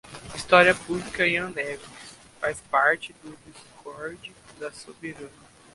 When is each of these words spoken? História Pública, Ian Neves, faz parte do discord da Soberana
História 0.33 0.73
Pública, 0.73 1.27
Ian 1.27 1.51
Neves, 1.53 1.79
faz 2.39 2.59
parte 2.71 3.13
do 3.23 3.37
discord 3.45 4.17
da 4.59 4.71
Soberana 4.71 5.29